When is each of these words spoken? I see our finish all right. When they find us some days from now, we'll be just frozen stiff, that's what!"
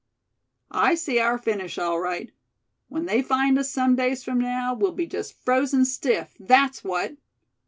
I 0.71 0.95
see 0.95 1.19
our 1.19 1.37
finish 1.37 1.77
all 1.77 1.99
right. 1.99 2.31
When 2.89 3.05
they 3.05 3.21
find 3.21 3.59
us 3.59 3.69
some 3.69 3.95
days 3.95 4.23
from 4.23 4.39
now, 4.39 4.73
we'll 4.73 4.93
be 4.93 5.05
just 5.05 5.33
frozen 5.45 5.85
stiff, 5.85 6.35
that's 6.39 6.83
what!" 6.83 7.17